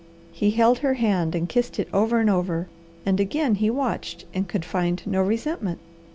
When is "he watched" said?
3.53-4.25